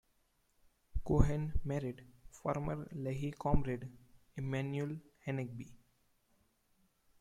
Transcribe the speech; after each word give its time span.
Cohen 1.05 1.59
married 1.63 2.03
former 2.31 2.89
Lehi 2.91 3.35
comrade 3.37 3.87
Emanuel 4.35 4.97
Hanegbi. 5.27 5.69